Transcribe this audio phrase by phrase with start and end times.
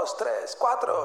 [0.00, 1.02] dos, tres, cuatro.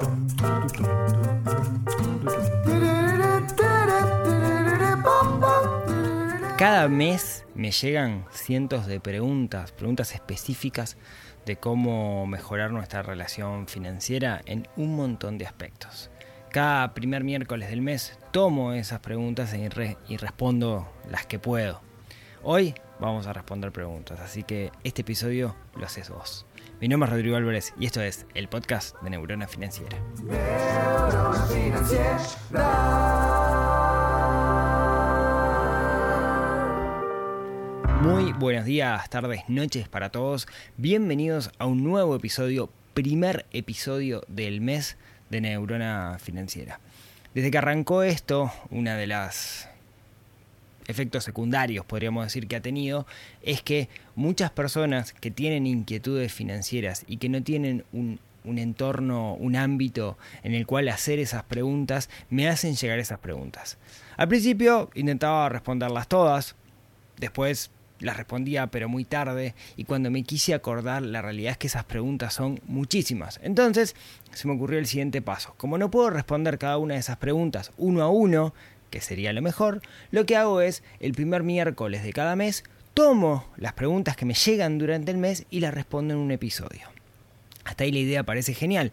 [6.56, 10.96] Cada mes me llegan cientos de preguntas, preguntas específicas
[11.44, 16.10] de cómo mejorar nuestra relación financiera en un montón de aspectos.
[16.50, 19.68] Cada primer miércoles del mes tomo esas preguntas y,
[20.12, 21.82] y respondo las que puedo.
[22.42, 26.45] Hoy vamos a responder preguntas, así que este episodio lo haces vos.
[26.78, 29.96] Mi nombre es Rodrigo Álvarez y esto es el podcast de Neurona Financiera.
[38.02, 40.46] Muy buenos días, tardes, noches para todos.
[40.76, 44.98] Bienvenidos a un nuevo episodio, primer episodio del mes
[45.30, 46.80] de Neurona Financiera.
[47.32, 49.70] Desde que arrancó esto, una de las
[50.88, 53.06] efectos secundarios, podríamos decir, que ha tenido,
[53.42, 59.56] es que muchas personas que tienen inquietudes financieras y que no tienen un, entorno, un
[59.56, 63.76] ámbito en el cual hacer esas preguntas, me hacen llegar esas preguntas.
[64.16, 66.54] Al principio intentaba responderlas todas,
[67.18, 71.66] después las respondía pero muy tarde y cuando me quise acordar la realidad es que
[71.66, 73.40] esas preguntas son muchísimas.
[73.42, 73.96] Entonces
[74.32, 75.54] se me ocurrió el siguiente paso.
[75.56, 78.54] Como no puedo responder cada una de esas preguntas uno a uno,
[78.96, 83.44] que sería lo mejor, lo que hago es el primer miércoles de cada mes tomo
[83.58, 86.88] las preguntas que me llegan durante el mes y las respondo en un episodio.
[87.64, 88.92] Hasta ahí la idea parece genial.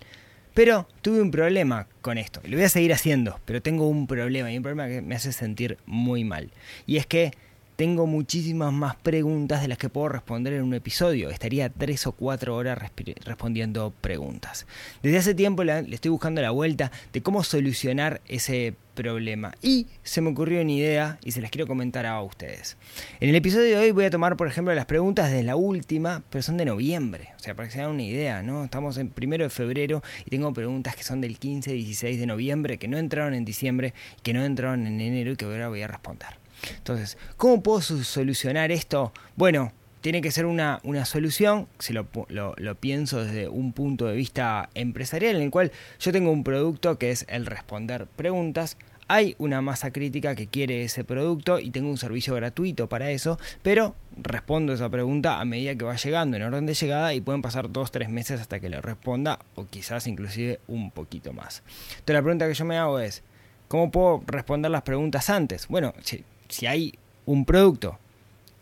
[0.54, 2.42] Pero tuve un problema con esto.
[2.44, 5.32] Lo voy a seguir haciendo, pero tengo un problema y un problema que me hace
[5.32, 6.52] sentir muy mal.
[6.86, 7.32] Y es que
[7.76, 11.30] tengo muchísimas más preguntas de las que puedo responder en un episodio.
[11.30, 12.78] Estaría tres o cuatro horas
[13.26, 14.68] respondiendo preguntas.
[15.02, 19.56] Desde hace tiempo le, estoy buscando la vuelta de cómo solucionar ese problema.
[19.62, 22.78] Y se me ocurrió una idea y se las quiero comentar a ustedes.
[23.20, 26.22] En el episodio de hoy voy a tomar, por ejemplo, las preguntas de la última,
[26.30, 27.30] pero son de noviembre.
[27.36, 28.64] O sea, para que se hagan una idea, ¿no?
[28.64, 32.78] Estamos en primero de febrero y tengo preguntas que son del 15, 16 de noviembre,
[32.78, 35.88] que no entraron en diciembre, que no entraron en enero y que ahora voy a
[35.88, 36.43] responder.
[36.78, 39.14] Entonces, ¿cómo puedo solucionar esto?
[39.36, 44.16] Bueno, tiene que ser una, una solución, si lo, lo, pienso desde un punto de
[44.16, 49.36] vista empresarial, en el cual yo tengo un producto que es el responder preguntas, hay
[49.38, 53.96] una masa crítica que quiere ese producto y tengo un servicio gratuito para eso, pero
[54.18, 57.72] respondo esa pregunta a medida que va llegando en orden de llegada y pueden pasar
[57.72, 61.64] dos, tres meses hasta que le responda o quizás inclusive un poquito más.
[61.92, 63.24] Entonces la pregunta que yo me hago es,
[63.70, 65.68] ¿cómo puedo responder las preguntas antes?
[65.70, 66.94] Bueno, si, si hay
[67.26, 67.98] un producto,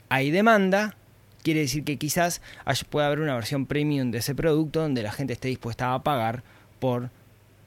[0.10, 0.96] hay demanda,
[1.44, 2.42] quiere decir que quizás
[2.90, 6.44] pueda haber una versión premium de ese producto donde la gente esté dispuesta a pagar
[6.80, 7.10] por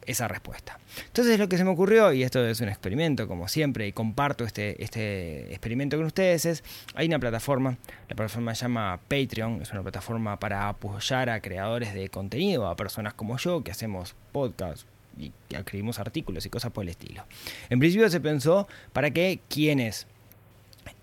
[0.07, 0.79] esa respuesta.
[1.07, 4.45] Entonces lo que se me ocurrió, y esto es un experimento como siempre, y comparto
[4.45, 6.65] este, este experimento con ustedes, es,
[6.95, 7.77] hay una plataforma,
[8.09, 12.77] la plataforma se llama Patreon, es una plataforma para apoyar a creadores de contenido, a
[12.77, 14.87] personas como yo que hacemos podcasts,
[15.19, 17.25] y escribimos artículos y cosas por el estilo.
[17.71, 20.06] En principio se pensó para que quienes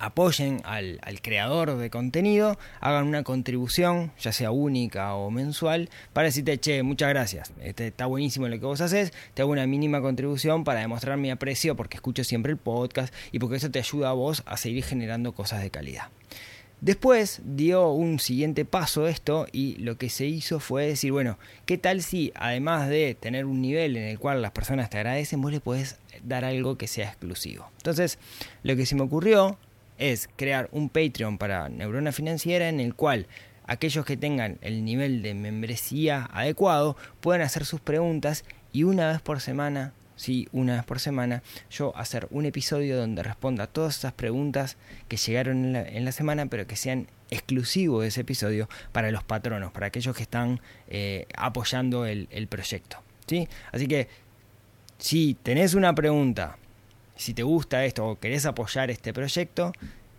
[0.01, 6.59] apoyen al, creador de contenido, hagan una contribución, ya sea única o mensual, para decirte,
[6.59, 10.63] che, muchas gracias, este, está buenísimo lo que vos haces, te hago una mínima contribución
[10.63, 14.13] para demostrar mi aprecio porque escucho siempre el podcast y porque eso te ayuda a
[14.13, 16.09] vos a seguir generando cosas de calidad.
[16.81, 21.77] Después dio un siguiente paso esto y lo que se hizo fue decir, bueno, ¿qué
[21.77, 25.51] tal si además de tener un nivel en el cual las personas te agradecen, vos
[25.51, 27.69] le podés dar algo que sea exclusivo?
[27.77, 28.17] Entonces,
[28.63, 29.59] lo que se me ocurrió
[30.01, 33.27] es crear un Patreon para Neurona Financiera en el cual
[33.67, 39.21] aquellos que tengan el nivel de membresía adecuado puedan hacer sus preguntas y una vez
[39.21, 44.13] por semana, sí, una vez por semana, yo hacer un episodio donde responda todas esas
[44.13, 44.75] preguntas
[45.07, 49.71] que llegaron en la, semana, pero que sean exclusivos de ese episodio para los patronos,
[49.71, 52.97] para aquellos que están eh, apoyando el, el proyecto.
[53.27, 53.47] ¿sí?
[53.71, 54.07] Así que
[54.97, 56.57] si tenés una pregunta
[57.21, 59.73] si te gusta esto o querés apoyar este proyecto,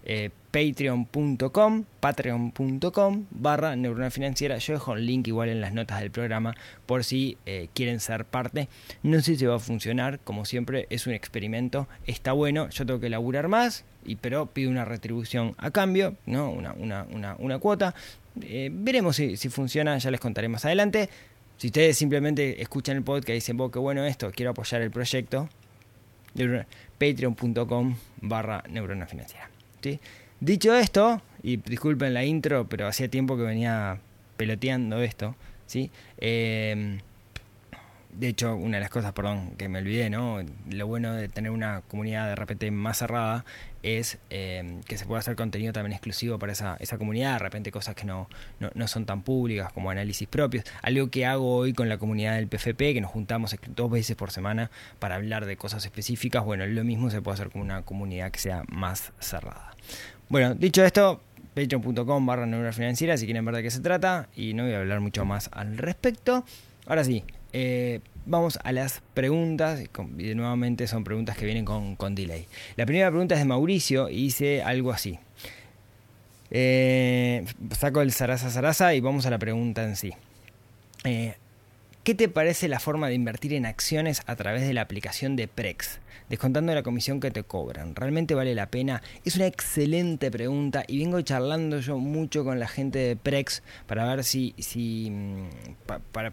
[0.05, 4.59] eh, patreon.com, patreon.com barra neurona financiera.
[4.59, 6.55] Yo dejo el link igual en las notas del programa
[6.87, 8.69] por si eh, quieren ser parte.
[9.03, 13.01] No sé si va a funcionar, como siempre es un experimento, está bueno, yo tengo
[13.01, 16.51] que laburar más, y, pero pido una retribución a cambio, ¿no?
[16.51, 17.97] una, una, una, cuota.
[18.43, 21.09] Eh, veremos si, si funciona, ya les contaré más adelante.
[21.57, 24.91] Si ustedes simplemente escuchan el podcast y dicen, vos, qué bueno esto, quiero apoyar el
[24.91, 25.49] proyecto,
[26.99, 29.49] patreon.com barra neurona financiera.
[30.41, 33.99] Dicho esto, y disculpen la intro, pero hacía tiempo que venía
[34.37, 35.37] peloteando esto,
[35.67, 35.91] ¿sí?
[36.19, 36.99] Em,
[38.13, 40.39] de hecho, una de las cosas, perdón, que me olvidé, ¿no?
[40.71, 43.45] Lo bueno de tener una comunidad de repente más cerrada
[43.83, 47.73] es eh, que se puede hacer contenido también exclusivo para esa, esa comunidad, de repente
[47.73, 48.29] cosas que no,
[48.61, 50.65] no, son tan públicas como análisis propios.
[50.83, 54.31] Algo que hago hoy con la comunidad del PFP, que nos juntamos dos veces por
[54.31, 58.31] semana para hablar de cosas específicas, bueno, lo mismo se puede hacer con una comunidad
[58.31, 59.75] que sea más cerrada.
[60.29, 61.23] Bueno, dicho esto,
[61.55, 64.79] patreon.com barra neurona financiera si quieren ver de qué se trata y no voy a
[64.79, 66.45] hablar mucho más al respecto.
[66.87, 69.83] Ahora sí, eh, vamos a las preguntas,
[70.19, 72.47] y nuevamente son preguntas que vienen con, delay.
[72.77, 75.19] La primera pregunta es de Mauricio y dice algo así.
[76.51, 77.45] Eh,
[77.79, 80.13] saco el zaraza zaraza y vamos a la pregunta en sí.
[81.05, 81.35] Eh,
[82.05, 85.47] ¿Qué te parece la forma de invertir en acciones a través de la aplicación de
[85.47, 86.01] Prex?
[86.29, 87.95] Descontando la comisión que te cobran.
[87.95, 89.05] ¿Realmente vale la pena?
[89.25, 94.05] Es una excelente pregunta y vengo charlando yo mucho con la gente de Prex para
[94.05, 95.49] ver si, si mm,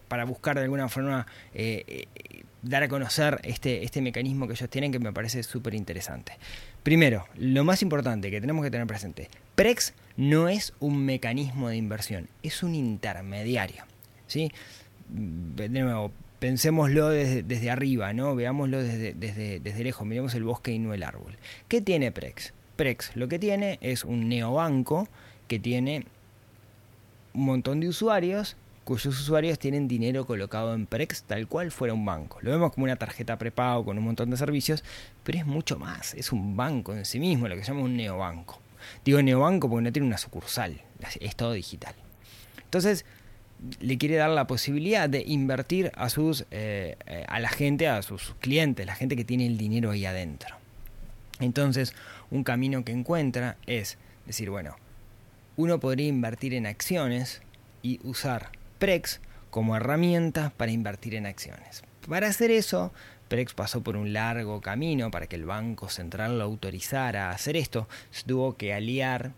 [0.07, 4.71] para, buscar de alguna forma eh, eh, dar a conocer este, este mecanismo que ellos
[4.71, 6.31] tienen que me parece súper interesante.
[6.81, 11.77] Primero, lo más importante que tenemos que tener presente, Prex no es un mecanismo de
[11.77, 13.83] inversión, es un intermediario.
[14.29, 14.51] ¿sí?
[15.09, 18.35] De nuevo, pensémoslo desde, arriba, ¿no?
[18.35, 21.37] Veámoslo desde, desde, desde lejos, miremos el bosque y no el árbol.
[21.67, 22.53] ¿Qué tiene Prex?
[22.75, 25.07] Prex lo que tiene es un neobanco
[25.47, 26.05] que tiene
[27.33, 28.55] un montón de usuarios
[28.89, 32.39] cuyos usuarios tienen dinero colocado en Prex tal cual fuera un banco.
[32.41, 34.83] Lo vemos como una tarjeta prepago con un montón de servicios,
[35.23, 37.95] pero es mucho más, es un banco en sí mismo, lo que se llama un
[37.95, 38.59] neobanco.
[39.05, 40.81] Digo neobanco porque no tiene una sucursal,
[41.19, 41.93] es todo digital.
[42.63, 43.05] Entonces,
[43.79, 48.01] le quiere dar la posibilidad de invertir a sus eh, eh, a la gente, a
[48.01, 50.55] sus clientes, la gente que tiene el dinero ahí adentro.
[51.39, 51.93] Entonces,
[52.31, 54.75] un camino que encuentra es decir, bueno,
[55.57, 57.41] uno podría invertir en acciones
[57.81, 59.19] y usar Prex
[59.49, 61.83] como herramienta para invertir en acciones.
[62.07, 62.93] Para hacer eso,
[63.27, 67.55] Prex pasó por un largo camino para que el Banco Central lo autorizara a hacer
[67.55, 67.87] esto.
[68.11, 69.33] Se tuvo que aliar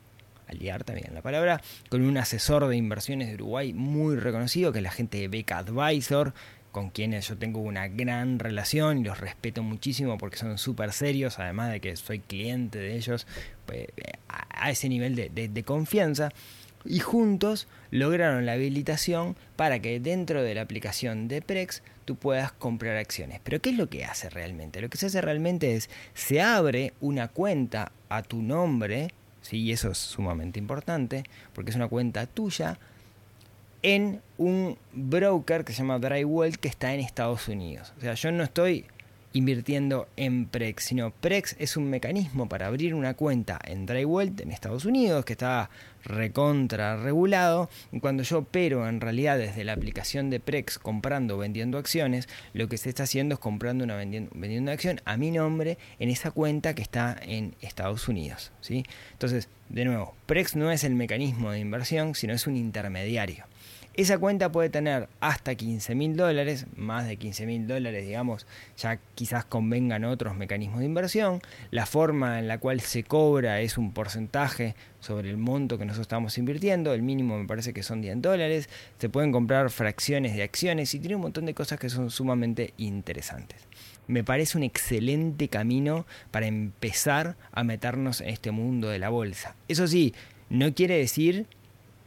[0.52, 4.84] aliar también la palabra, con un asesor de inversiones de Uruguay muy reconocido, que es
[4.84, 6.34] la gente de Beca Advisor,
[6.72, 11.38] con quienes yo tengo una gran relación y los respeto muchísimo porque son súper serios,
[11.40, 13.28] además de que soy cliente de ellos
[13.66, 13.88] pues,
[14.28, 16.30] a ese nivel de, de confianza.
[16.84, 22.52] Y juntos lograron la habilitación para que dentro de la aplicación de Prex tú puedas
[22.54, 23.40] comprar acciones.
[23.44, 24.82] Pero ¿qué es lo que hace realmente?
[24.82, 29.58] Lo que se hace realmente es, se abre una cuenta a tu nombre ¿sí?
[29.58, 31.24] y eso es sumamente importante,
[31.54, 32.80] porque es una cuenta tuya,
[33.84, 37.94] en un broker que se llama Drywall que está en Estados Unidos.
[37.98, 38.86] O sea, yo no estoy
[39.34, 44.52] invirtiendo en Prex, sino Prex es un mecanismo para abrir una cuenta en Drywall en
[44.52, 45.70] Estados Unidos que está
[46.04, 47.70] recontra regulado.
[47.92, 52.28] Y cuando yo opero en realidad desde la aplicación de Prex comprando o vendiendo acciones,
[52.54, 55.78] lo que se está haciendo es comprando una vendiendo, vendiendo una acción a mi nombre
[56.00, 58.52] en esa cuenta que está en Estados Unidos.
[58.62, 58.84] ¿sí?
[59.14, 63.46] Entonces, de nuevo, Prex no es el mecanismo de inversión, sino es un intermediario.
[63.94, 68.48] Esa cuenta puede tener hasta 15 mil dólares, más de 15 mil dólares, digamos,
[68.78, 71.42] ya quizás convengan otros mecanismos de inversión.
[71.72, 76.06] La forma en la cual se cobra es un porcentaje sobre el monto que nosotros
[76.06, 76.94] estamos invirtiendo.
[76.94, 78.70] El mínimo me parece que son 10 dólares.
[78.98, 82.74] Se pueden comprar fracciones de acciones y tiene un montón de cosas que son sumamente
[82.78, 83.60] interesantes.
[84.08, 89.58] Me parece un excelente camino para empezar a meternos en este mundo de la bolsa.
[89.68, 90.14] Eso sí,
[90.50, 91.46] no quiere decir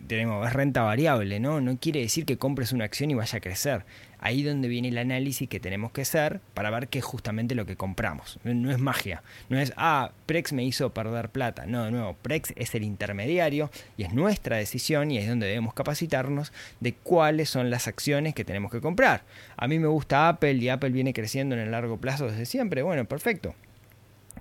[0.07, 1.61] tenemos, es renta variable, ¿no?
[1.61, 3.85] No quiere decir que compres una acción y vaya a crecer.
[4.19, 7.67] Ahí donde viene el análisis que tenemos que hacer para ver qué es justamente lo
[7.67, 8.39] que compramos.
[8.43, 9.23] No, es magia.
[9.51, 11.67] No es, ah, Prex me hizo perder plata.
[11.67, 15.75] No, de nuevo, Prex es el intermediario y es nuestra decisión y es donde debemos
[15.75, 19.25] capacitarnos de cuáles son las acciones que tenemos que comprar.
[19.57, 22.83] A mí me gusta Apple y Apple viene creciendo en el largo plazo desde siempre.
[22.83, 23.55] Bueno, perfecto.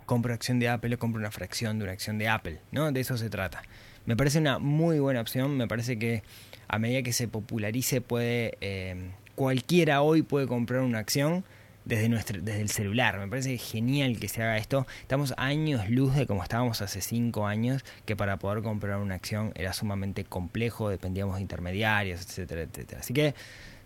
[0.05, 2.91] Compro acción de Apple o compro una fracción de una acción de Apple, ¿no?
[2.91, 3.63] De eso se trata.
[4.05, 6.23] Me parece una muy buena opción, me parece que
[6.67, 11.43] a medida que se popularice puede, eh, cualquiera hoy puede comprar una acción
[11.85, 13.19] desde, nuestro, desde el celular.
[13.19, 14.87] Me parece genial que se haga esto.
[15.01, 19.51] Estamos años luz de como estábamos hace cinco años, que para poder comprar una acción
[19.55, 23.01] era sumamente complejo, dependíamos de intermediarios, etcétera, etcétera.
[23.01, 23.35] Así que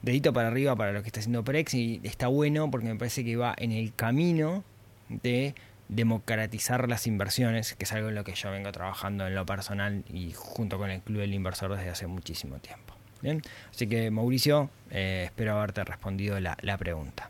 [0.01, 3.23] dedito para arriba para lo que está haciendo Prex y está bueno porque me parece
[3.23, 4.63] que va en el camino
[5.09, 5.55] de
[5.89, 10.03] democratizar las inversiones, que es algo en lo que yo vengo trabajando en lo personal
[10.09, 12.93] y junto con el Club del Inversor desde hace muchísimo tiempo.
[13.21, 13.41] Bien,
[13.71, 17.29] así que Mauricio, eh, espero haberte respondido la, pregunta.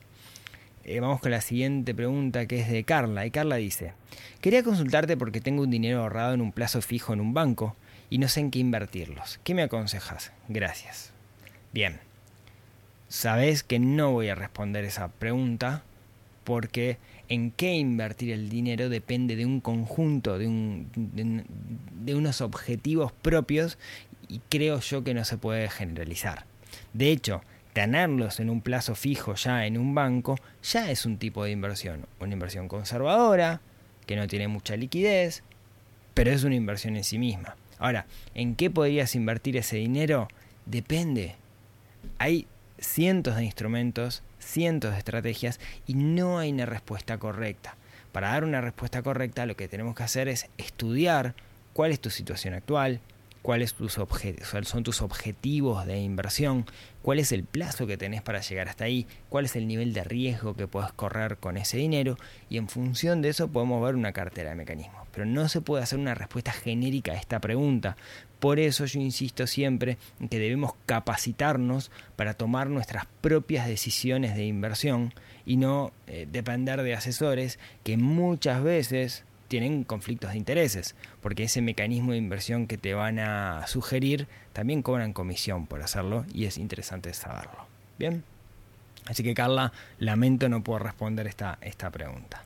[0.84, 3.26] Eh, vamos con la siguiente pregunta que es de Carla.
[3.26, 3.94] Y Carla dice,
[4.42, 7.76] quería consultarte porque tengo un dinero ahorrado en un plazo fijo en un banco
[8.10, 9.40] y no sé en qué invertirlos.
[9.44, 10.32] ¿Qué me aconsejas?
[10.48, 11.12] Gracias.
[11.74, 12.00] Bien.
[13.10, 15.84] sabes que no voy a responder esa pregunta
[16.44, 16.98] porque
[17.29, 23.77] en qué invertir el dinero depende de un conjunto, de, un, de, unos objetivos propios
[24.27, 26.46] y creo yo que no se puede generalizar.
[26.93, 27.41] De hecho,
[27.74, 32.05] tenerlos en un plazo fijo ya en un banco ya es un tipo de inversión,
[32.19, 33.62] una inversión conservadora,
[34.05, 35.43] que no tiene mucha liquidez,
[36.13, 37.55] pero es una inversión en sí misma.
[37.77, 40.27] Ahora, ¿en qué podrías invertir ese dinero?
[40.65, 41.36] Depende.
[42.17, 42.48] Hay
[42.79, 47.75] cientos de instrumentos, cientos de estrategias y no hay una respuesta correcta.
[48.12, 51.36] Para dar una respuesta correcta lo que tenemos que hacer es estudiar
[51.74, 53.01] cuál es tu situación actual,
[53.41, 53.75] cuáles
[54.63, 56.65] son tus objetivos de inversión,
[57.01, 60.03] cuál es el plazo que tenés para llegar hasta ahí, cuál es el nivel de
[60.03, 62.17] riesgo que puedes correr con ese dinero
[62.50, 65.08] y en función de eso podemos ver una cartera de mecanismos.
[65.12, 67.96] Pero no se puede hacer una respuesta genérica a esta pregunta.
[68.39, 74.46] Por eso yo insisto siempre en que debemos capacitarnos para tomar nuestras propias decisiones de
[74.46, 75.13] inversión
[75.46, 81.62] y no eh, depender de asesores que muchas veces tienen conflictos de intereses, porque ese
[81.62, 86.58] mecanismo de inversión que te van a sugerir también cobran comisión por hacerlo y es
[86.58, 87.66] interesante saberlo.
[87.98, 88.24] Bien,
[89.06, 92.44] así que Carla, lamento no puedo responder esta, esta pregunta.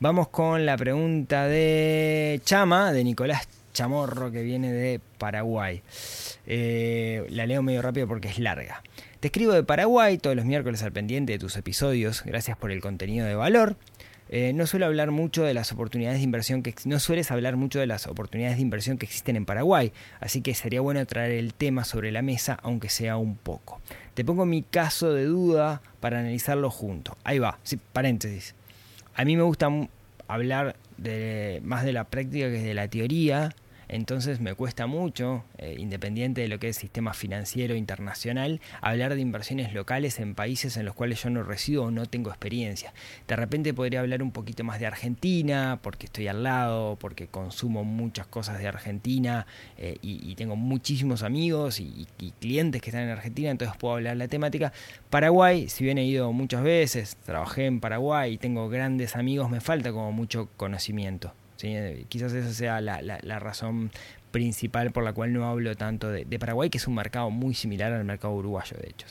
[0.00, 5.82] Vamos con la pregunta de Chama, de Nicolás Chamorro, que viene de Paraguay.
[6.46, 8.82] Eh, la leo medio rápido porque es larga.
[9.20, 12.24] Te escribo de Paraguay todos los miércoles al pendiente de tus episodios.
[12.24, 13.76] Gracias por el contenido de valor.
[14.34, 17.80] Eh, no suelo hablar mucho de las oportunidades de inversión que no sueles hablar mucho
[17.80, 21.52] de las oportunidades de inversión que existen en Paraguay, así que sería bueno traer el
[21.52, 23.82] tema sobre la mesa, aunque sea un poco.
[24.14, 27.14] Te pongo mi caso de duda para analizarlo junto.
[27.24, 28.54] Ahí va, sí, paréntesis.
[29.14, 29.68] A mí me gusta
[30.28, 33.54] hablar de, más de la práctica que de la teoría
[33.92, 39.20] entonces me cuesta mucho, eh, independiente de lo que es sistema financiero internacional, hablar de
[39.20, 42.94] inversiones locales en países en los cuales yo no resido o no tengo experiencia.
[43.28, 47.84] De repente podría hablar un poquito más de Argentina, porque estoy al lado, porque consumo
[47.84, 49.46] muchas cosas de Argentina
[49.76, 54.14] eh, y, tengo muchísimos amigos y, y, clientes que están en Argentina, entonces puedo hablar
[54.14, 54.72] de la temática.
[55.10, 59.60] Paraguay, si bien he ido muchas veces, trabajé en Paraguay y tengo grandes amigos, me
[59.60, 61.34] falta como mucho conocimiento.
[62.08, 63.90] Quizás esa sea la, razón
[64.30, 67.92] principal por la cual no hablo tanto de, Paraguay, que es un mercado muy similar
[67.92, 69.06] al mercado uruguayo, de hecho.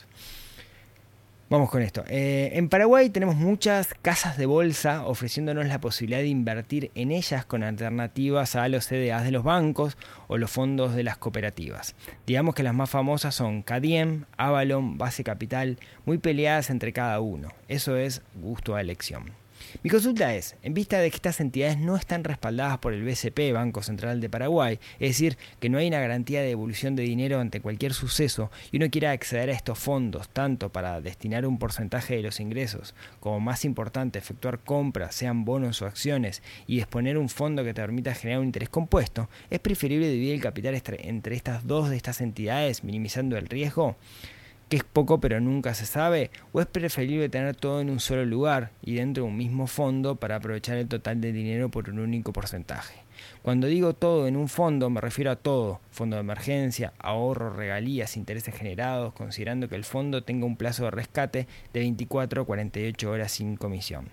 [1.49, 2.05] Vamos con esto.
[2.07, 7.43] Eh, en Paraguay tenemos muchas casas de bolsa ofreciéndonos la posibilidad de invertir en ellas
[7.43, 9.97] con alternativas a los CDAs de los bancos
[10.29, 11.93] o los fondos de las cooperativas.
[12.25, 17.49] Digamos que las más famosas son Cadiem, Avalon, Base Capital, muy peleadas entre cada uno.
[17.67, 19.40] Eso es gusto a elección.
[19.83, 23.53] Mi consulta es, en vista de que estas entidades no están respaldadas por el BCP,
[23.53, 27.39] Banco Central de Paraguay, es decir, que no hay una garantía de devolución de dinero
[27.39, 32.15] ante cualquier suceso y uno quiere acceder a estos fondos tanto para destinar un porcentaje
[32.15, 37.29] de los ingresos como más importante efectuar compras, sean bonos o acciones, y disponer un
[37.29, 41.65] fondo que te permita generar un interés compuesto, ¿es preferible dividir el capital entre estas
[41.65, 43.95] dos de estas entidades minimizando el riesgo?
[44.71, 48.23] Que es poco pero nunca se sabe, o es preferible tener todo en un solo
[48.23, 51.99] lugar y dentro de un mismo fondo para aprovechar el total de dinero por un
[51.99, 53.01] único porcentaje.
[53.41, 58.15] Cuando digo todo en un fondo me refiero a todo, fondo de emergencia, ahorro, regalías,
[58.15, 63.11] intereses generados, considerando que el fondo tenga un plazo de rescate de 24 a 48
[63.11, 64.07] horas sin comisión.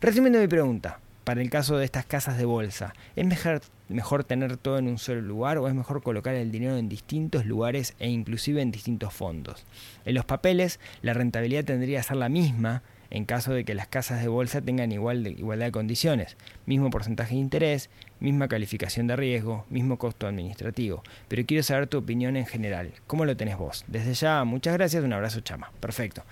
[0.00, 4.56] Resumiendo mi pregunta, para el caso de estas casas de bolsa, ¿es mejor, mejor, tener
[4.56, 8.08] todo en un solo lugar o es mejor colocar el dinero en distintos lugares e
[8.08, 9.64] inclusive en distintos fondos?
[10.04, 13.86] En los papeles, la rentabilidad tendría que ser la misma en caso de que las
[13.86, 16.36] casas de bolsa tengan igual de, igualdad de condiciones,
[16.66, 17.88] mismo porcentaje de interés,
[18.18, 21.02] misma calificación de riesgo, mismo costo administrativo.
[21.28, 22.92] Pero quiero saber tu opinión en general.
[23.06, 23.84] ¿Cómo lo tenés vos?
[23.86, 25.70] Desde ya, muchas gracias, un abrazo chama.
[25.78, 26.24] Perfecto.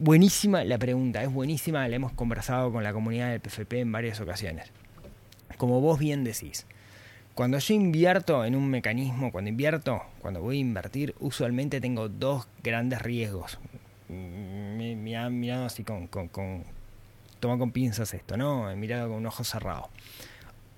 [0.00, 4.20] Buenísima la pregunta, es buenísima, la hemos conversado con la comunidad del PFP en varias
[4.20, 4.72] ocasiones.
[5.56, 6.66] Como vos bien decís,
[7.38, 12.48] cuando yo invierto en un mecanismo, cuando invierto, cuando voy a invertir, usualmente tengo dos
[12.64, 13.60] grandes riesgos.
[14.08, 16.08] Mirado mirado así con,
[17.38, 18.68] toma con pinzas esto, ¿no?
[18.68, 19.88] He mirado con un ojo cerrado.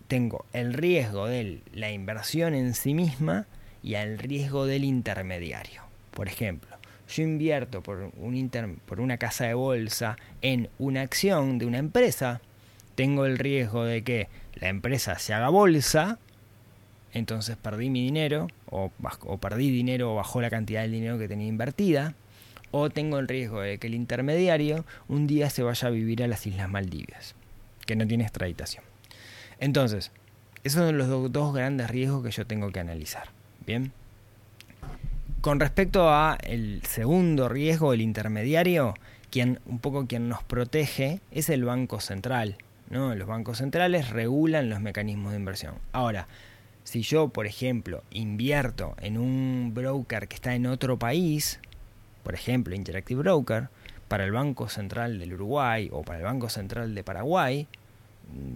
[0.07, 3.47] Tengo el riesgo de la inversión en sí misma
[3.83, 5.81] y el riesgo del intermediario.
[6.11, 6.77] Por ejemplo,
[7.09, 12.43] yo invierto por una casa de bolsa en una acción de una empresa,
[12.97, 16.19] tengo el riesgo de que la empresa se haga bolsa,
[17.13, 18.91] entonces perdí mi dinero, o,
[19.41, 22.15] perdí dinero o bajó la cantidad de dinero que tenía invertida,
[22.71, 26.29] o tengo el riesgo de que el intermediario un día se vaya a vivir a
[26.29, 27.35] las Islas Maldivas,
[27.87, 28.85] que no tiene extraditación.
[29.59, 30.13] Entonces,
[30.63, 33.29] esos son los dos grandes riesgos que yo tengo que analizar.
[33.67, 33.93] Bien.
[35.43, 38.95] con respecto a el segundo riesgo, el intermediario,
[39.31, 42.57] quien un poco quien nos protege es el Banco Central.
[42.91, 43.15] ¿no?
[43.15, 45.75] Los bancos centrales regulan los mecanismos de inversión.
[45.93, 46.27] Ahora,
[46.91, 51.61] si yo, por ejemplo, invierto en un broker que está en otro país,
[52.25, 53.69] por ejemplo, Interactive Broker,
[54.09, 57.69] para el Banco Central del Uruguay o para el Banco Central de Paraguay,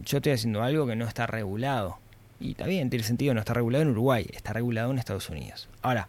[0.05, 1.99] yo estoy haciendo algo que no está regulado.
[2.41, 5.69] Y bien, tiene sentido, no está regulado en Uruguay, está regulado en Estados Unidos.
[5.81, 6.09] Ahora,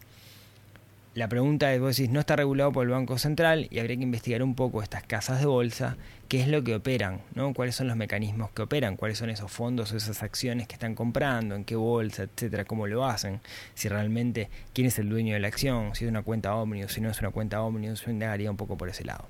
[1.15, 4.03] la pregunta es, vos decís, no está regulado por el Banco Central y habría que
[4.03, 5.95] investigar un poco estas casas de bolsa,
[6.27, 7.53] qué es lo que operan, ¿no?
[7.53, 10.93] cuáles son los mecanismos que operan, cuáles son esos fondos o esas acciones que están
[10.93, 13.39] comprando, en qué bolsa, etcétera, cómo lo hacen,
[13.75, 16.99] si realmente quién es el dueño de la acción, si es una cuenta Omnius, si
[16.99, 19.29] no es una cuenta Omnius, yo indagaría un poco por ese lado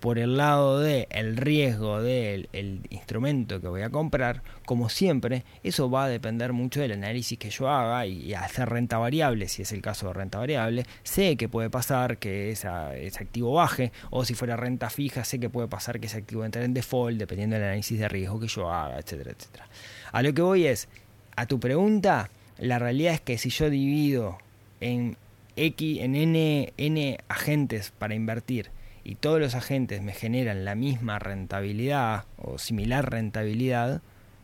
[0.00, 5.44] por el lado del el riesgo del el instrumento que voy a comprar, como siempre,
[5.62, 9.62] eso va a depender mucho del análisis que yo haga y, hacer renta variable, si
[9.62, 13.92] es el caso de renta variable, sé que puede pasar que esa, ese activo baje,
[14.08, 17.18] o si fuera renta fija, sé que puede pasar que ese activo entre en default,
[17.18, 19.68] dependiendo del análisis de riesgo que yo haga, etcétera, etcétera.
[20.12, 20.88] A lo que voy es,
[21.36, 24.38] a tu pregunta, la realidad es que si yo divido
[24.80, 25.16] en
[25.56, 28.70] X, en N, N agentes para invertir,
[29.04, 34.02] y todos los agentes me generan la misma rentabilidad o similar rentabilidad,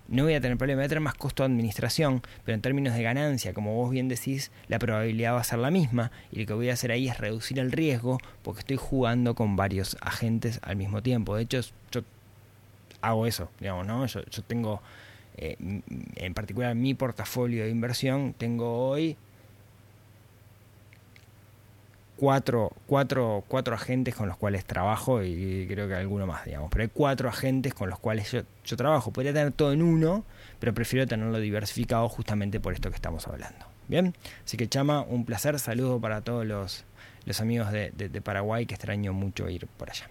[0.09, 2.95] no voy a tener problema, voy a tener más costo de administración, pero en términos
[2.95, 6.47] de ganancia, como vos bien decís, la probabilidad va a ser la misma y lo
[6.47, 10.61] que voy a hacer ahí es reducir el riesgo porque estoy jugando con varios agentes
[10.63, 11.37] al mismo tiempo.
[11.37, 11.61] De hecho,
[11.91, 12.03] yo
[13.01, 14.07] hago eso, digamos, ¿no?
[14.07, 14.81] Yo, yo tengo,
[15.37, 19.17] eh, en particular mi portafolio de inversión, tengo hoy
[22.17, 26.71] cuatro, cuatro, cuatro agentes con los cuales trabajo y creo que alguno más, digamos.
[26.71, 29.13] Pero hay cuatro agentes con los cuales yo, trabajo.
[29.13, 30.25] Podría tener todo en uno,
[30.59, 33.67] pero prefiero tenerlo diversificado justamente por esto que estamos hablando.
[33.89, 35.59] Bien, así que Chama, un placer.
[35.59, 36.85] Saludo para todos los,
[37.25, 40.09] los amigos de, de, Paraguay que extraño mucho ir por allá.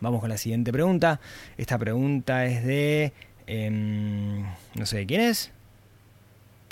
[0.00, 1.20] Vamos con la siguiente pregunta.
[1.58, 3.12] Esta pregunta es de...
[3.46, 4.42] Em,
[4.74, 5.52] no sé de quién es.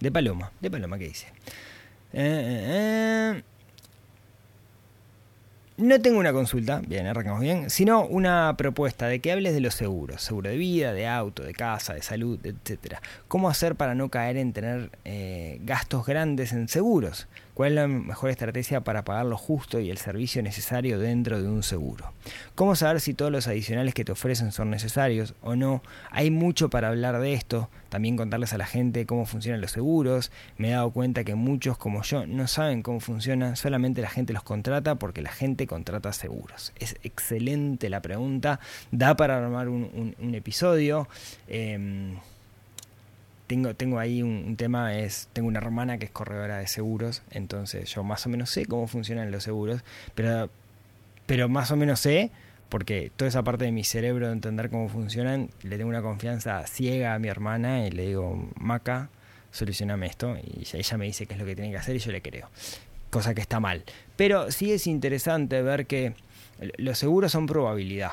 [0.01, 0.53] De Paloma.
[0.61, 1.27] De Paloma, ¿qué dice?
[2.13, 3.43] Eh, eh, eh.
[5.79, 9.75] No tengo una consulta, bien, arrancamos bien, sino una propuesta de que hables de los
[9.75, 13.01] seguros, seguro de vida, de auto, de casa, de salud, etcétera.
[13.29, 17.29] ¿Cómo hacer para no caer en tener eh, gastos grandes en seguros?
[17.59, 21.49] ¿Cuál es la mejor estrategia para pagar lo justo y el servicio necesario dentro de
[21.49, 22.13] un seguro?
[22.55, 25.83] ¿Cómo saber si todos los adicionales que te ofrecen son necesarios o no?
[26.13, 30.31] Hay mucho para hablar de esto, también contarles a la gente cómo funcionan los seguros.
[30.57, 34.33] Me he dado cuenta que muchos como yo no saben cómo funcionan, solamente la gente
[34.33, 36.73] los contrata porque la gente contrata seguros.
[36.79, 38.61] Es excelente la pregunta,
[38.93, 41.09] da para armar un, episodio.
[41.49, 42.19] Em,
[43.49, 47.93] tengo, tengo ahí un, tema, es tengo una hermana que es corredora de seguros, entonces
[47.93, 49.83] yo más o menos sé cómo funcionan los seguros,
[50.15, 50.51] pero,
[51.27, 52.31] pero más o menos sé,
[52.69, 56.65] porque toda esa parte de mi cerebro de entender cómo funcionan, le tengo una confianza
[56.67, 59.09] ciega a mi hermana y le digo, Maca,
[59.51, 62.13] solucioname esto, y ella me dice qué es lo que tiene que hacer y yo
[62.13, 62.51] le creo,
[63.11, 63.83] cosa que está mal.
[64.17, 66.13] Pero sí es interesante ver que
[66.77, 68.13] los seguros son probabilidad.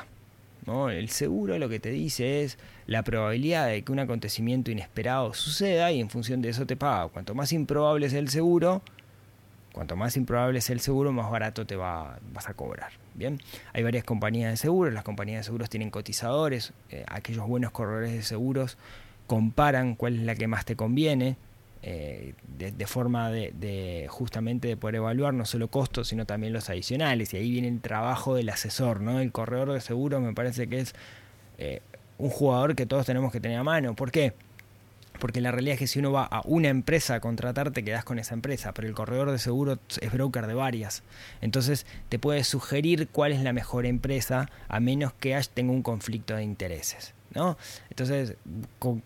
[0.90, 5.90] El seguro lo que te dice es la probabilidad de que un acontecimiento inesperado suceda
[5.92, 7.08] y en función de eso te paga.
[7.08, 8.82] Cuanto más improbable es el seguro,
[9.72, 12.92] cuanto más improbable es el seguro, más barato te va, vas a cobrar.
[13.14, 13.40] Bien,
[13.72, 18.12] hay varias compañías de seguros, las compañías de seguros tienen cotizadores, eh, aquellos buenos corredores
[18.12, 18.78] de seguros
[19.26, 21.36] comparan cuál es la que más te conviene,
[21.82, 27.32] eh, de, forma de, justamente de poder evaluar no solo costos, sino también los adicionales.
[27.32, 29.20] Y ahí viene el trabajo del asesor, ¿no?
[29.20, 30.94] El corredor de seguros me parece que es
[31.58, 31.82] eh,
[32.18, 33.94] un jugador que todos tenemos que tener a mano.
[33.94, 34.34] ¿Por qué?
[35.18, 38.04] Porque la realidad es que si uno va a una empresa a contratar, te quedas
[38.04, 41.02] con esa empresa, pero el corredor de seguros es broker de varias.
[41.40, 46.34] Entonces te puede sugerir cuál es la mejor empresa a menos que tenga un conflicto
[46.34, 47.14] de intereses.
[47.90, 48.34] Entonces,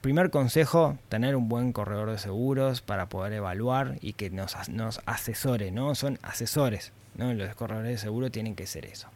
[0.01, 5.01] primer consejo, tener un buen corredor de seguros para poder evaluar y que nos, nos
[5.07, 5.95] asesore, ¿no?
[5.95, 7.33] Son asesores, ¿no?
[7.35, 9.09] Los corredores de seguro tienen que ser eso.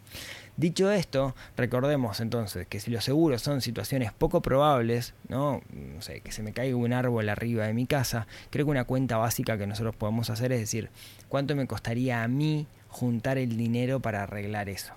[0.57, 5.63] Dicho esto, recordemos entonces que si los seguros son situaciones poco probables, ¿no?
[5.99, 9.17] sé, que se me caiga un árbol arriba de mi casa, creo que una cuenta
[9.17, 10.91] básica que nosotros podemos hacer es decir,
[11.29, 14.95] ¿cuánto me costaría a mí juntar el dinero para arreglar eso?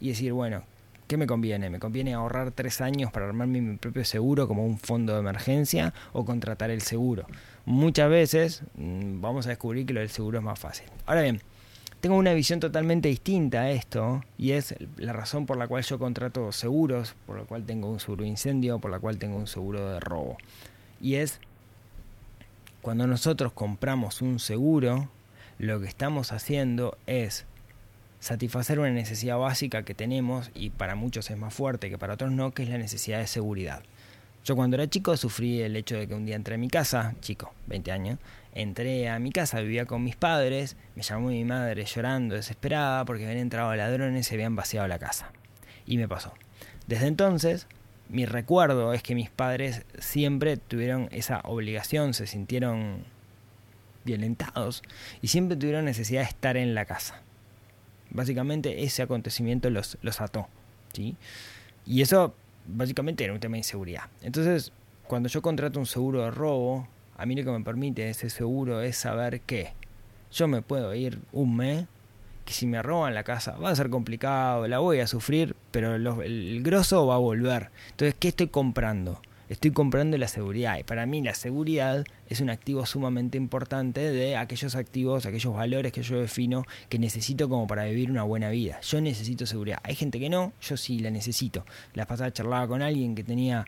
[0.00, 0.62] Y decir, bueno,
[1.06, 1.68] ¿Qué me conviene?
[1.68, 5.92] ¿Me conviene ahorrar tres años para armarme mi propio seguro como un fondo de emergencia
[6.14, 7.26] o contratar el seguro?
[7.66, 10.86] Muchas veces mm, vamos a descubrir que lo del seguro es más fácil.
[11.04, 11.42] Ahora bien,
[12.04, 15.98] tengo una visión totalmente distinta a esto y es la razón por la cual yo
[15.98, 19.46] contrato seguros, por la cual tengo un seguro de incendio, por la cual tengo un
[19.46, 20.36] seguro de robo.
[21.00, 21.40] Y es
[22.82, 25.08] cuando nosotros compramos un seguro,
[25.56, 27.46] lo que estamos haciendo es
[28.20, 32.32] satisfacer una necesidad básica que tenemos y para muchos es más fuerte que para otros
[32.32, 33.82] no, que es la necesidad de seguridad.
[34.44, 37.14] Yo cuando era chico sufrí el hecho de que un día entré a mi casa,
[37.20, 38.18] chico, 20 años,
[38.52, 43.24] entré a mi casa, vivía con mis padres, me llamó mi madre llorando, desesperada, porque
[43.24, 45.32] habían entrado ladrones y habían vaciado la casa.
[45.86, 46.34] Y me pasó.
[46.86, 47.66] Desde entonces,
[48.10, 53.04] mi recuerdo es que mis padres siempre tuvieron esa obligación, se sintieron
[54.04, 54.82] violentados
[55.22, 57.22] y siempre tuvieron necesidad de estar en la casa.
[58.10, 60.48] Básicamente ese acontecimiento los, los ató.
[60.92, 61.16] ¿sí?
[61.86, 62.34] Y eso
[62.66, 64.04] básicamente era un tema de inseguridad.
[64.22, 64.72] Entonces,
[65.06, 68.80] cuando yo contrato un seguro de robo, a mí lo que me permite ese seguro
[68.80, 69.72] es saber que
[70.32, 71.86] yo me puedo ir un mes,
[72.44, 75.94] que si me roban la casa va a ser complicado, la voy a sufrir, pero
[75.94, 77.70] el grosso va a volver.
[77.90, 79.20] Entonces, ¿qué estoy comprando?
[79.48, 80.78] Estoy comprando la seguridad.
[80.78, 85.92] Y para mí la seguridad es un activo sumamente importante de aquellos activos, aquellos valores
[85.92, 88.80] que yo defino que necesito como para vivir una buena vida.
[88.80, 89.80] Yo necesito seguridad.
[89.82, 91.66] Hay gente que no, yo sí la necesito.
[91.92, 93.66] La pasada charlaba con alguien que tenía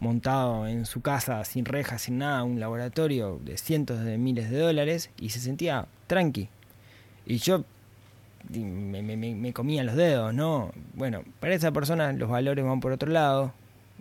[0.00, 4.58] montado en su casa sin rejas, sin nada, un laboratorio de cientos de miles de
[4.58, 6.48] dólares y se sentía tranqui.
[7.26, 7.64] Y yo
[8.50, 10.72] me, me, me, comía los dedos, ¿no?
[10.94, 13.52] Bueno, para esa persona los valores van por otro lado,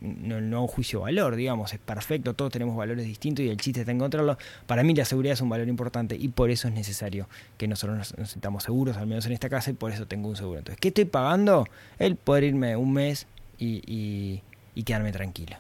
[0.02, 3.82] no, no un juicio valor, digamos, es perfecto, todos tenemos valores distintos y el chiste
[3.82, 4.38] está encontrarlo.
[4.66, 7.98] Para mí la seguridad es un valor importante y por eso es necesario que nosotros
[7.98, 10.60] nos, nos sintamos seguros, al menos en esta casa, y por eso tengo un seguro.
[10.60, 11.68] Entonces, ¿qué estoy pagando?
[12.00, 14.42] El poder irme un mes y,
[14.86, 15.58] quedarme tranquilo.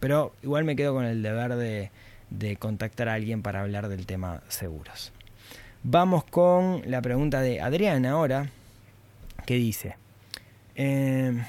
[0.00, 1.90] Pero igual me quedo con el deber de,
[2.30, 5.12] de contactar a alguien para hablar del tema seguros.
[5.82, 8.50] Vamos con la pregunta de Adriana ahora,
[9.46, 9.96] que dice,
[10.74, 11.44] eh,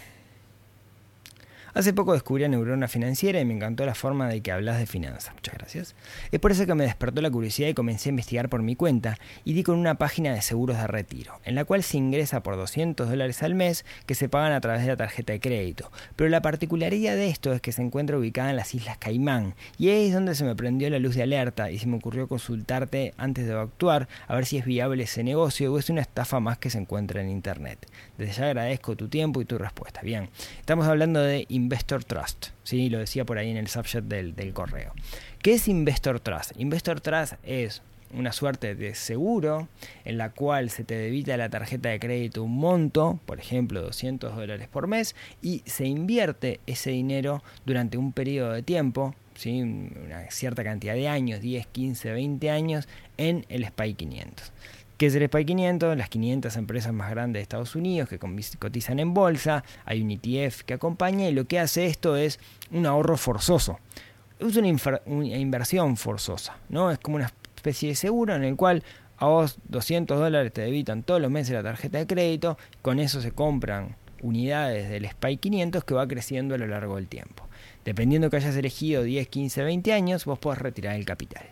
[1.73, 4.87] Hace poco descubrí a Neurona Financiera y me encantó la forma de que hablas de
[4.87, 5.33] finanzas.
[5.35, 5.95] Muchas gracias.
[6.31, 9.17] Es por eso que me despertó la curiosidad y comencé a investigar por mi cuenta
[9.45, 12.55] y di con una página de seguros de retiro, en la cual se ingresa por
[12.55, 15.91] 200 dólares al mes que se pagan a través de la tarjeta de crédito.
[16.15, 19.89] Pero la particularidad de esto es que se encuentra ubicada en las Islas Caimán y
[19.89, 23.13] ahí es donde se me prendió la luz de alerta y se me ocurrió consultarte
[23.17, 26.57] antes de actuar a ver si es viable ese negocio o es una estafa más
[26.57, 27.87] que se encuentra en internet.
[28.17, 30.01] Desde ya agradezco tu tiempo y tu respuesta.
[30.01, 30.29] Bien,
[30.59, 32.47] estamos hablando de Investor Trust.
[32.63, 32.89] ¿sí?
[32.89, 34.93] Lo decía por ahí en el subject del, del correo.
[35.41, 36.51] ¿Qué es Investor Trust?
[36.57, 37.81] Investor Trust es
[38.13, 39.67] una suerte de seguro
[40.05, 44.35] en la cual se te debita la tarjeta de crédito un monto, por ejemplo 200
[44.35, 49.61] dólares por mes, y se invierte ese dinero durante un periodo de tiempo, ¿sí?
[49.61, 54.51] una cierta cantidad de años, 10, 15, 20 años, en el SPY 500.
[54.99, 55.97] ¿Qué es el SPY 500?
[55.97, 60.63] Las 500 empresas más grandes de Estados Unidos que cotizan en bolsa, hay un ETF
[60.63, 62.37] que acompaña y lo que hace esto es
[62.69, 63.79] un ahorro forzoso.
[64.39, 66.91] Es una, una inversión forzosa, ¿no?
[66.91, 68.83] Es como una especie de seguro en el cual
[69.15, 73.21] a vos 200 dólares te debitan todos los meses la tarjeta de crédito, con eso
[73.21, 77.47] se compran unidades del SPY 500 que va creciendo a lo largo del tiempo.
[77.85, 81.45] Dependiendo que hayas elegido 10, 15, 20 años, vos podés retirar el capital.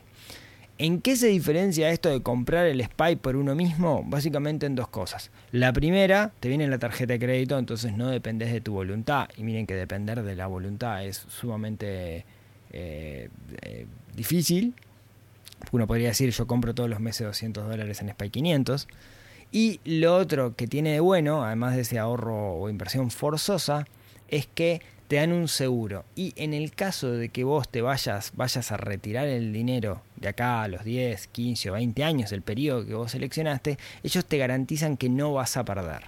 [0.79, 4.03] ¿En qué se diferencia esto de comprar el SPY por uno mismo?
[4.05, 5.31] Básicamente en dos cosas.
[5.51, 9.27] La primera, te viene la tarjeta de crédito, entonces no dependes de tu voluntad.
[9.37, 12.25] Y miren que depender de la voluntad es sumamente
[12.71, 13.29] eh,
[13.63, 14.75] eh, difícil.
[15.71, 18.87] Uno podría decir, yo compro todos los meses 200 dólares en SPY 500.
[19.51, 23.87] Y lo otro que tiene de bueno, además de ese ahorro o inversión forzosa,
[24.27, 26.05] es que te dan un seguro.
[26.15, 30.29] Y en el caso de que vos te vayas, vayas a retirar el dinero de
[30.29, 34.37] acá a los 10, 15 o 20 años, el periodo que vos seleccionaste, ellos te
[34.37, 36.03] garantizan que no vas a perder.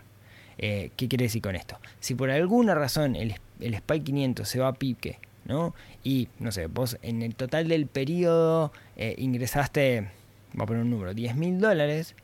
[0.58, 1.80] Eh, ¿Qué quiere decir con esto?
[2.02, 5.74] Si por alguna razón el, el SPY 500 se va a pique, ¿no?
[6.04, 10.10] Y, no sé, vos en el total del periodo eh, ingresaste,
[10.54, 12.16] voy a poner un número, 10 mil dólares,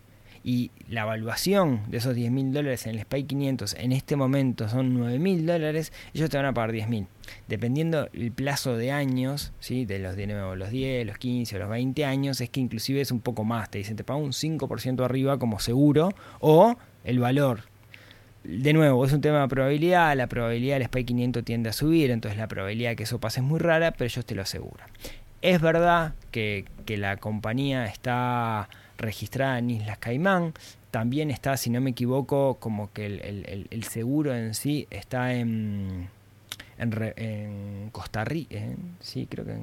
[0.48, 4.70] y la evaluación de esos 10 mil dólares en el SPY 500 en este momento
[4.70, 7.08] son 9 mil dólares, ellos te van a pagar 10 mil.
[7.48, 9.86] Dependiendo el plazo de años, ¿sí?
[9.86, 13.22] de los, de los 10, los 15 los 20 años, es que inclusive es un
[13.22, 13.72] poco más.
[13.72, 17.62] Te dicen, te pago un 5% arriba como seguro o el valor.
[18.44, 22.12] De nuevo, es un tema de probabilidad, la probabilidad del SPY 500 tiende a subir,
[22.12, 24.88] entonces la probabilidad de que eso pase es muy rara, pero ellos te lo aseguran.
[25.42, 30.54] Es verdad que, que la compañía está registrada en Islas Caimán.
[30.92, 36.08] También está, si no me equivoco, como que el, seguro en sí está en,
[36.78, 38.56] en, Costa Rica,
[39.02, 39.58] sí, creo que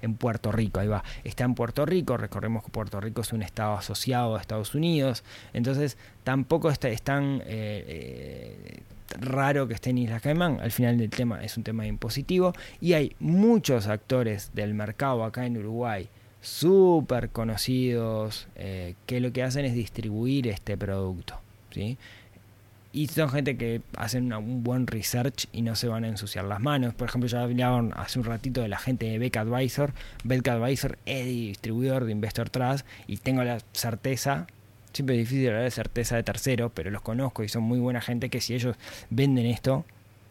[0.00, 1.04] en, Puerto Rico, ahí va.
[1.22, 5.22] Está en Puerto Rico, recordemos que Puerto Rico es un estado asociado a Estados Unidos,
[5.52, 8.82] entonces tampoco está, es tan eh, eh,
[9.20, 10.60] raro que esté en Islas Caimán.
[10.60, 15.44] Al final del tema es un tema impositivo y hay muchos actores del mercado acá
[15.44, 16.08] en Uruguay
[16.40, 21.40] súper conocidos eh, que lo que hacen es distribuir este producto.
[21.70, 21.98] ¿sí?
[22.92, 26.60] Y son gente que hacen un buen research y no se van a ensuciar las
[26.60, 26.94] manos.
[26.94, 29.92] Por ejemplo, ya hablaban hace un ratito de la gente de Beck Advisor.
[30.24, 34.48] Beck Advisor es distribuidor de Investor Trust y tengo la certeza,
[34.92, 38.00] siempre es difícil hablar de certeza de tercero, pero los conozco y son muy buena
[38.00, 38.74] gente que si ellos
[39.08, 39.84] venden esto,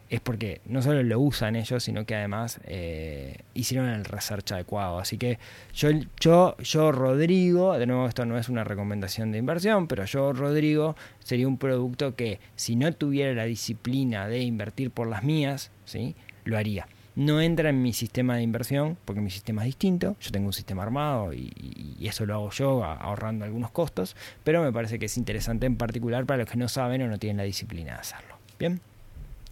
[0.09, 4.99] es porque no solo lo usan ellos, sino que además eh, hicieron el research adecuado.
[4.99, 5.37] Así que
[5.73, 10.33] yo, yo, yo, Rodrigo, de nuevo esto no es una recomendación de inversión, pero yo,
[10.33, 15.71] Rodrigo, sería un producto que si no tuviera la disciplina de invertir por las mías,
[15.85, 16.15] ¿sí?
[16.43, 16.87] lo haría.
[17.15, 20.53] No entra en mi sistema de inversión, porque mi sistema es distinto, yo tengo un
[20.53, 21.51] sistema armado y,
[21.99, 25.75] y eso lo hago yo ahorrando algunos costos, pero me parece que es interesante en
[25.75, 28.37] particular para los que no saben o no tienen la disciplina de hacerlo.
[28.57, 28.79] Bien.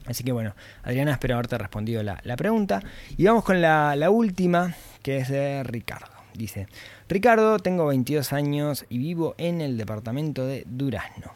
[0.08, 2.82] Así que bueno, Adriana, espero haberte respondido la, pregunta.
[3.18, 6.08] Y vamos con la, la, última, que es de Ricardo.
[6.34, 6.68] Dice,
[7.10, 11.34] Ricardo, tengo 22 años y vivo en el departamento de Durazno.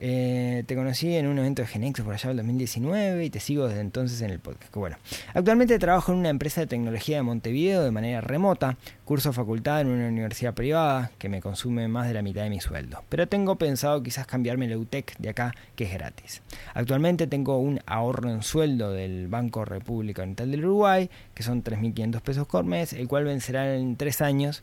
[0.00, 3.66] Eh, te conocí en un evento de Genex por allá del 2019 y te sigo
[3.66, 4.72] desde entonces en el podcast.
[4.74, 4.96] Bueno,
[5.34, 9.88] actualmente trabajo en una empresa de tecnología de Montevideo de manera remota, curso facultad en
[9.88, 13.02] una universidad privada que me consume más de la mitad de mi sueldo.
[13.08, 16.42] Pero tengo pensado quizás cambiarme la UTEC de acá, que es gratis.
[16.74, 22.20] Actualmente tengo un ahorro en sueldo del Banco República Oriental del Uruguay, que son 3.500
[22.20, 24.62] pesos por mes, el cual vencerá en tres años.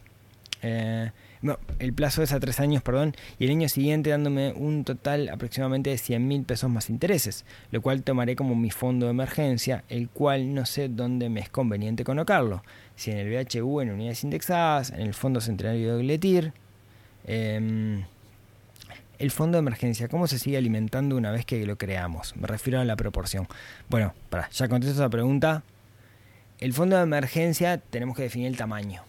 [0.61, 1.11] Eh,
[1.79, 5.89] el plazo es a tres años, perdón, y el año siguiente dándome un total aproximadamente
[5.89, 10.09] de 100 mil pesos más intereses, lo cual tomaré como mi fondo de emergencia, el
[10.09, 12.63] cual no sé dónde me es conveniente colocarlo,
[12.95, 16.53] si en el BHU, en unidades indexadas, en el Fondo Centenario de Gletir.
[17.25, 18.03] Em,
[19.17, 22.35] el fondo de emergencia, ¿cómo se sigue alimentando una vez que lo creamos?
[22.35, 23.47] Me refiero a la proporción.
[23.89, 25.63] Bueno, para, ya contesto esa pregunta.
[26.59, 29.03] El fondo de emergencia tenemos que definir el tamaño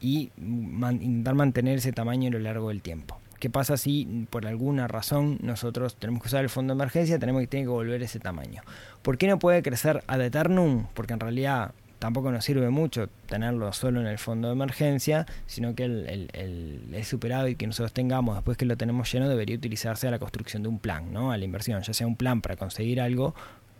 [0.00, 3.18] y intentar mantener ese tamaño a lo largo del tiempo.
[3.38, 7.18] ¿Qué pasa si por alguna razón nosotros tenemos que usar el fondo de emergencia?
[7.18, 8.62] Tenemos que tener que volver ese tamaño.
[9.00, 10.86] ¿Por qué no puede crecer ad eternum?
[10.92, 15.74] Porque en realidad tampoco nos sirve mucho tenerlo solo en el fondo de emergencia, sino
[15.74, 20.08] que el, el, el, superávit que nosotros tengamos después que lo tenemos lleno debería utilizarse
[20.08, 21.30] a la construcción de un plan, ¿no?
[21.30, 23.34] a la inversión, ya sea un plan para conseguir algo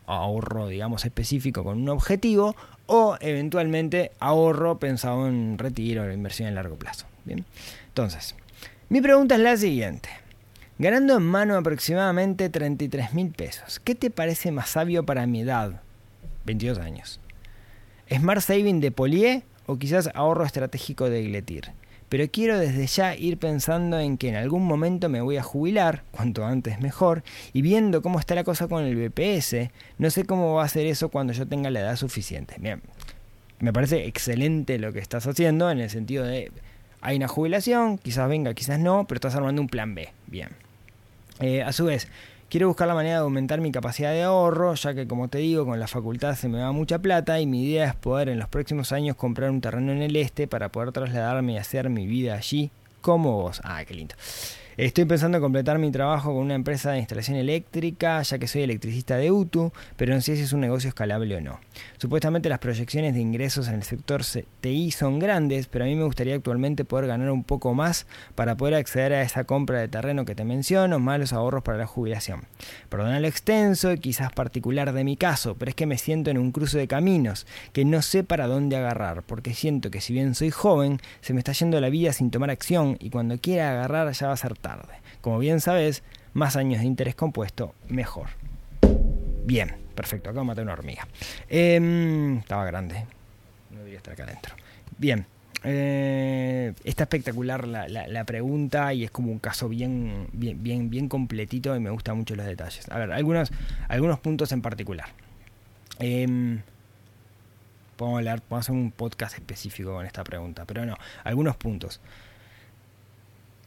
[0.07, 6.55] ahorro, digamos, específico con un objetivo o eventualmente ahorro pensado en retiro o inversión en
[6.55, 7.07] largo plazo.
[7.25, 7.45] Bien,
[7.89, 8.35] entonces,
[8.89, 10.09] mi pregunta es la siguiente.
[10.79, 15.83] Ganando en mano aproximadamente 33 mil pesos, ¿qué te parece más sabio para mi edad?
[16.47, 17.21] 22 años.
[18.11, 21.73] ¿Smart Saving de Polié o quizás ahorro estratégico de Gletir?
[22.11, 26.03] Pero quiero desde ya ir pensando en que en algún momento me voy a jubilar,
[26.11, 27.23] cuanto antes mejor,
[27.55, 30.87] y viendo cómo está la cosa con el BPS, no sé cómo va a ser
[30.87, 32.57] eso cuando yo tenga la edad suficiente.
[32.59, 32.83] Bien,
[33.61, 36.51] me parece excelente lo que estás haciendo en el sentido de
[37.01, 40.09] hay una jubilación, quizás venga, quizás no, pero estás armando un plan B.
[40.27, 40.49] Bien.
[41.39, 42.09] Eh, a su vez,
[42.51, 45.65] Quiero buscar la manera de aumentar mi capacidad de ahorro, ya que como te digo,
[45.65, 48.49] con la facultad se me va mucha plata y mi idea es poder en los
[48.49, 52.35] próximos años comprar un terreno en el este para poder trasladarme y hacer mi vida
[52.35, 53.61] allí como vos.
[53.63, 54.17] Ah, qué lindo.
[54.81, 58.63] Estoy pensando en completar mi trabajo con una empresa de instalación eléctrica, ya que soy
[58.63, 61.61] electricista de UTU, pero no sé si es un negocio escalable o no.
[61.99, 64.23] Supuestamente las proyecciones de ingresos en el sector
[64.63, 68.57] TI son grandes, pero a mí me gustaría actualmente poder ganar un poco más para
[68.57, 71.87] poder acceder a esa compra de terreno que te menciono, más los ahorros para la
[71.87, 72.45] jubilación.
[72.89, 76.39] Perdona lo extenso y quizás particular de mi caso, pero es que me siento en
[76.39, 80.35] un cruce de caminos, que no sé para dónde agarrar, porque siento que si bien
[80.35, 84.11] soy joven, se me está yendo la vida sin tomar acción y cuando quiera agarrar
[84.13, 84.70] ya va a ser tarde.
[85.21, 86.03] Como bien sabes,
[86.33, 88.29] más años de interés compuesto, mejor.
[89.45, 91.07] Bien, perfecto, acá maté una hormiga.
[91.49, 93.05] Em, estaba grande,
[93.71, 94.55] no debería estar acá adentro.
[94.99, 95.27] Bien,
[95.65, 101.75] eh, está espectacular la, pregunta y es como un caso bien, bien, bien, bien completito
[101.77, 102.89] y me gustan mucho los detalles.
[102.91, 103.51] A ver, algunos,
[103.89, 105.09] algunos puntos en particular.
[105.99, 106.59] Eh,
[107.97, 112.01] podemos, hablar, podemos hacer un podcast específico con esta pregunta, pero no, algunos puntos.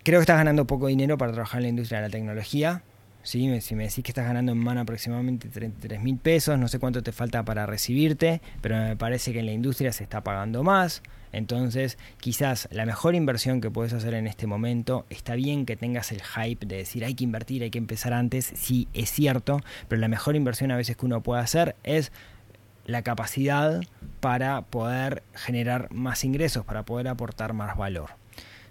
[0.04, 2.84] Creo que estás ganando poco dinero para trabajar en la industria de la tecnología.
[3.22, 3.62] ¿sí?
[3.62, 7.02] Si me decís que estás ganando en mano aproximadamente 33 mil pesos, no sé cuánto
[7.02, 11.04] te falta para recibirte, pero me parece que en la industria se está pagando más.
[11.32, 16.12] Entonces, quizás la mejor inversión que puedes hacer en este momento, está bien que tengas
[16.12, 20.02] el hype de decir hay que invertir, hay que empezar antes, sí es cierto, pero
[20.02, 22.12] la mejor inversión a veces que uno puede hacer es
[22.86, 23.82] la capacidad
[24.20, 28.22] para poder generar más ingresos, para poder aportar más valor.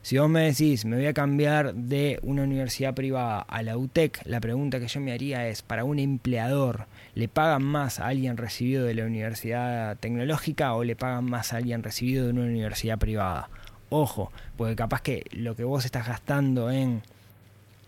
[0.02, 4.20] Si vos me decís, me voy a cambiar de una universidad privada a la UTEC,
[4.24, 8.36] la pregunta que yo me haría es, ¿para un empleador le pagan más a alguien
[8.36, 12.98] recibido de la universidad tecnológica o le pagan más a alguien recibido de una universidad
[12.98, 13.48] privada?
[13.92, 17.02] ojo, porque capaz que lo que vos estás gastando en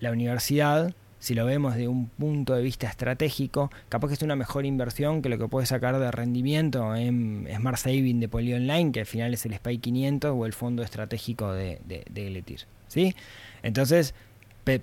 [0.00, 4.37] la universidad, si lo vemos de un punto de vista estratégico, capaz que es una
[4.37, 8.92] mejor inversión que lo que puedes sacar de rendimiento en Smart Saving de Poly Online,
[8.92, 12.58] que al final es el SPY 500 o el fondo estratégico de, de, de
[12.88, 13.16] ¿sí?
[13.62, 14.14] Entonces,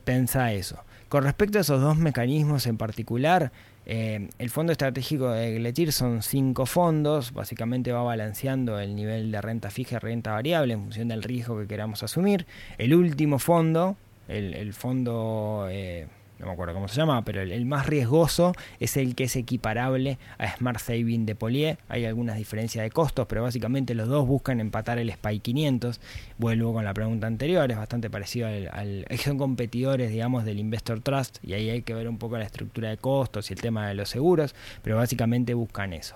[0.04, 0.84] pensa eso.
[1.10, 3.52] Con respecto a esos dos mecanismos en particular,
[3.86, 9.42] eh, el fondo estratégico de Gletir son cinco fondos, básicamente va balanceando el nivel de
[9.42, 12.48] renta fija y renta variable en función del riesgo que queramos asumir.
[12.80, 13.96] El último fondo,
[14.28, 15.68] el, fondo...
[15.70, 16.08] Eh,
[16.42, 20.18] no me acuerdo cómo se llama, pero el, más riesgoso es el que es equiparable
[20.40, 21.78] a Smart Saving de Polier.
[21.88, 26.02] Hay algunas diferencias de costos, pero básicamente los dos buscan empatar el SPY 500.
[26.40, 31.38] Vuelvo con la pregunta anterior, es bastante parecido al, Son competidores, digamos, del Investor Trust,
[31.44, 33.94] y ahí hay que ver un poco la estructura de costos y el tema de
[33.94, 36.16] los seguros, pero básicamente buscan eso.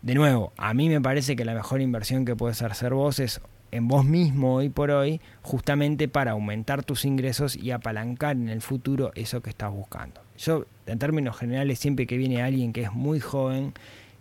[0.00, 3.42] De nuevo, a mí me parece que la mejor inversión que puedes hacer vos es
[3.72, 8.60] en vos mismo hoy por hoy, justamente para aumentar tus ingresos y apalancar en el
[8.60, 10.20] futuro eso que estás buscando.
[10.38, 13.72] Yo, en términos generales, siempre que viene alguien que es muy joven,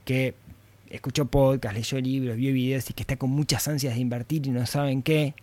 [0.06, 0.36] que
[0.90, 4.50] escuchó podcast, leyó libros, vio videos y que está con muchas ansias de invertir y
[4.50, 5.34] no saben qué,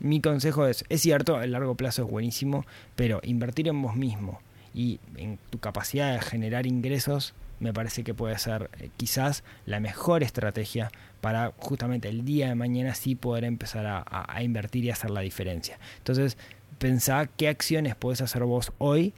[0.00, 2.64] mi consejo es, es cierto, el largo plazo es buenísimo,
[2.96, 4.40] pero invertir en vos mismo
[4.74, 9.80] y en tu capacidad de generar ingresos me parece que puede ser eh, quizás la
[9.80, 15.10] mejor estrategia para justamente el día de mañana sí poder empezar a, invertir y hacer
[15.10, 15.78] la diferencia.
[15.98, 16.36] Entonces,
[16.78, 19.12] pensá qué acciones puedes hacer vos hoy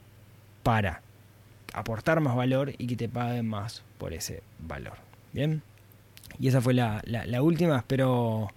[0.63, 1.01] para
[1.73, 4.97] aportar más valor y que te paguen más por ese valor.
[5.31, 5.61] Bien,
[6.39, 7.03] y esa fue la,
[7.41, 7.77] última.
[7.77, 8.49] Espero,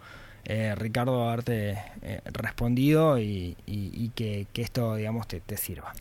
[0.47, 3.57] eh, Ricardo, haberte eh, respondido y,
[4.15, 5.93] que, esto, digamos, te sirva.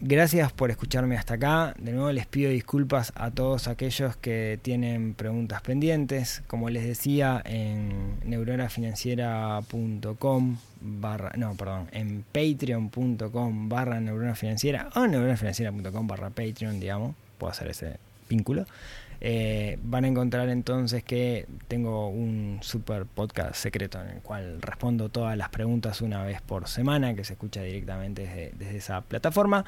[0.00, 1.74] Gracias por escucharme hasta acá.
[1.76, 6.44] De nuevo les pido disculpas a todos aquellos que tienen preguntas pendientes.
[6.46, 16.30] Como les decía, en neuronafinanciera.com barra, no, perdón, en patreon.com barra neuronafinanciera o neuronafinanciera.com barra
[16.30, 17.96] patreon, digamos, puedo hacer ese
[18.28, 18.66] vínculo.
[19.20, 25.08] Eh, van a encontrar entonces que tengo un super podcast secreto en el cual respondo
[25.08, 29.64] todas las preguntas una vez por semana que se escucha directamente desde, esa plataforma.